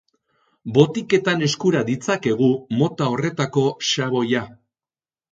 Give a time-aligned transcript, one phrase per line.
[0.75, 4.41] Botiketan eskura ditzakegu mota horretako xaboia.